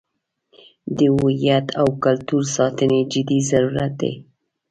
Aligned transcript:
د 0.97 0.99
هویت 1.15 1.67
او 1.81 1.87
کلتور 2.03 2.43
ساتنې 2.55 2.99
جدي 3.11 3.39
ضرورت 3.51 3.91
دی. 4.01 4.13